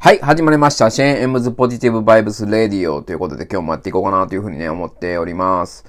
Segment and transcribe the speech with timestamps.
[0.00, 0.90] はい、始まりました。
[0.90, 5.84] シェーン・エムズ・ポジティブ・バイブス・レディオということで今日もやっていこうかなというふうにね、思っております。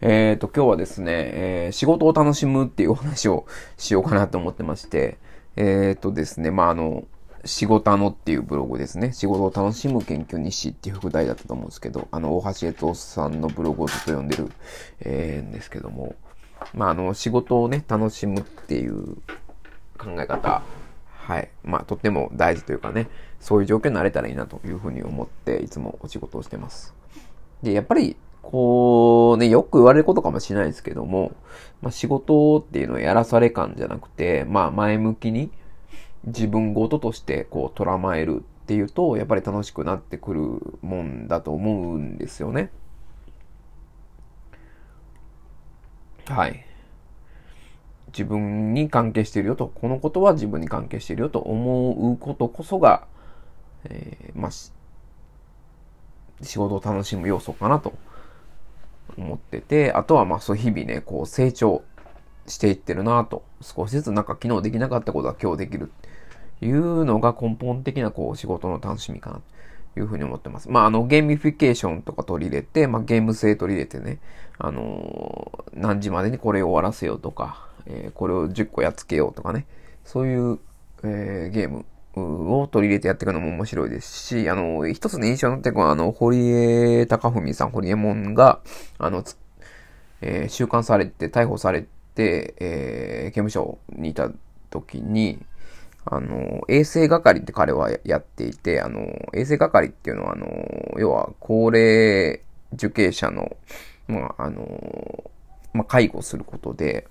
[0.00, 3.46] えっ、ー、と、今日はですね、えー、仕事を楽しむっていうお話を
[3.78, 5.16] しようかなと思ってまして、
[5.54, 7.04] えっ、ー、とですね、まあ、あの、
[7.44, 9.12] 仕事のっていうブログですね。
[9.12, 14.50] 仕事を楽しむ研究日誌っていう副題だったと思うんですけど、あの、大橋江藤さんのブログをずっと読んでる、
[15.02, 16.16] えー、んですけども、
[16.74, 19.14] まあ、あの、仕事をね、楽しむっていう
[19.98, 20.62] 考え方、
[21.22, 21.50] はい。
[21.62, 23.08] まあ、とっても大事というかね、
[23.38, 26.94] そういう状況になれたらいいなというふうに思って、いつもお仕事をしてます。
[27.62, 31.30] で、やっぱり、こう、ね、よく言われることかもしれないですけども、
[31.80, 35.52] まあ、仕事っていうのはやらされ感じゃなくて、まあ、前向きに
[36.24, 40.40] 自分ごととしてこう、捉まえるっていうと、やっぱり楽しくなってくる
[40.82, 42.72] もんだと思うんですよね。
[46.26, 46.66] はい。
[48.12, 53.06] 自分に関係しているよと、このことは自分に関係しているよと思うことこそが、
[53.84, 54.50] えー、まあ、
[56.44, 57.94] 仕事を楽しむ要素かなと
[59.16, 61.82] 思ってて、あとはまあそう日々ね、こう成長
[62.46, 65.86] していってるなと、少しずつなんか昨日できなかったことは今日できるっ
[66.60, 69.40] ていうのが根本的なこう仕事の楽しみかな
[69.94, 70.70] というふうに思ってます。
[70.70, 74.18] まああのゲーミフィケーションとか取り入れて、まあゲーム性取り入れてね、
[74.58, 79.66] あのー、何時までにこれを終わらせようとか、えー、これを10個やっつけようとかね、
[80.04, 80.58] そういう、
[81.04, 88.60] えー、ゲームを取り入れてやっていくのも面白いですし、あの、一つの印象のっては、あの、堀江貴文さん、堀江門が、
[88.98, 89.24] あの、
[90.20, 94.30] えー、収監されて、逮捕されて、えー、刑務所にいた
[94.70, 95.38] 時に、
[96.04, 99.00] あの、衛生係って彼はやっていて、あの、
[99.34, 100.46] 衛生係っていうのは、あの、
[100.98, 102.40] 要は、高齢
[102.74, 103.56] 受刑者の、
[104.08, 105.30] まあ、あの、
[105.72, 107.06] まあ、介護することで、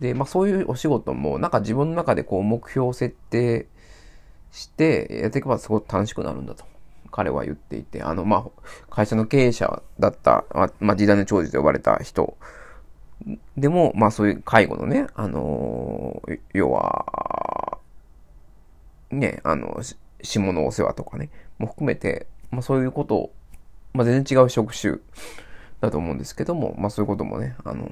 [0.00, 3.66] で、まあそういうお仕事も、なんか自分の中でこう目標を設定
[4.52, 6.64] してやっていけばすごく楽しくなるんだと。
[7.10, 8.50] 彼は言っていて、あの、まあ、
[8.90, 10.44] 会社の経営者だった、
[10.78, 12.36] まあ、時代の長寿と呼ばれた人
[13.56, 17.78] でも、まあそういう介護のね、あのー、要は、
[19.10, 19.80] ね、あの、
[20.22, 23.32] 下のお世話とかね、も含めて、まあそういうことを、
[23.92, 24.98] まあ全然違う職種
[25.80, 27.90] だと思うんですけども、まあそういうこともね、あの、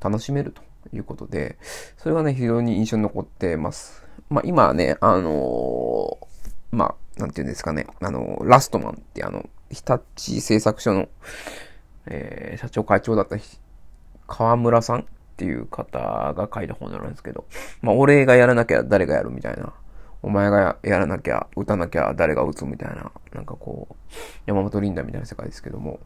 [0.00, 0.62] 楽しめると。
[0.92, 1.58] いうことで、
[1.96, 4.04] それがね、非常に印象に残ってます。
[4.28, 6.26] まあ、今ね、あのー、
[6.76, 9.82] まあ、なんていうんですかね、あのー、ラストマンってあの、日
[10.16, 11.08] 立製作所の、
[12.06, 13.36] えー、社長会長だった
[14.26, 15.04] 河村さんっ
[15.36, 15.98] ていう方
[16.34, 17.44] が書いた本なんですけど、
[17.80, 19.72] まあ、俺がやらなきゃ誰がやるみたいな。
[20.20, 23.94] お前がやらなきゃ、打たなきゃ誰が打つみたいな、なんかこう、
[24.46, 26.00] 山本リンダみたいな世界ですけども、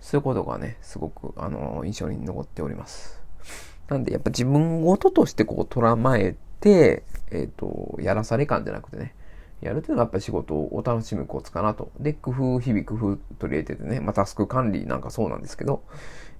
[0.00, 3.20] そういうことがね、すごく、あの、印象に残っております。
[3.90, 9.14] なんで、やっぱ自分ごととしてこう、捉まえて、えっ、ー、と、やらされ感じゃなくてね、
[9.60, 11.90] やるっていうのがやっぱり仕事を楽しむコツかなと。
[11.98, 15.82] で、工夫、日々工夫取り入れててね、まあ、タスク管理なんかそうなんですけど、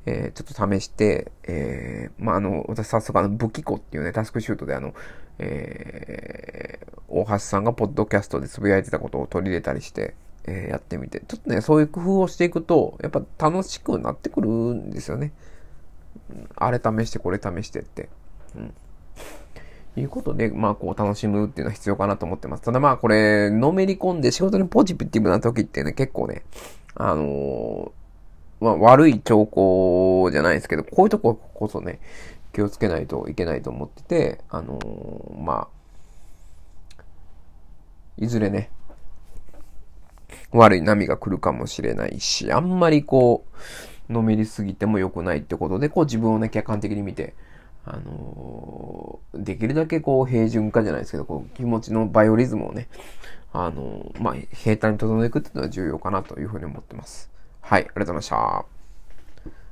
[0.07, 4.95] えー、ちょっと試して、えー、まあ、あの、私早速あの、武器庫っていうね、タスクシュートであの、
[5.39, 15.33] えー、大橋さんがポッドキャストでつぶやいてたことを取り入れたりして、えー、やってみて、ちょっとね、そういう工夫をしていくと、やっぱ楽しくなってくるんですよね。
[16.57, 18.09] あれ試してこれ試してって。
[18.57, 18.75] うん。
[19.97, 22.63] いうことで、まあ、こう、楽しむっていうのは必要かなと思ってます。
[22.63, 26.43] ただまあ、これ、のめり込んで仕事にポジティブな時ってね、結構ね、
[26.95, 31.99] あのー、まあ、悪い兆候じゃないですけど、こういうとここそね、
[32.53, 37.03] 気をつけないといけないと思ってて、あのー、まあ、
[38.19, 38.71] いずれね、
[40.53, 43.57] 悪い波が来るかもしれないし、あんまりこう、
[44.11, 47.35] のめりすぎても良くないってことで、こう自分をね、客観的に見て、
[47.85, 52.89] あのー、できるだけこう平準化じゃないですけど、こう気持ちのバイオリズムをね、
[53.53, 57.31] あのー、まあ、平坦に整えていくっていうのは重要かなというふうに思ってます。
[57.61, 58.80] はい、ありがとうございました。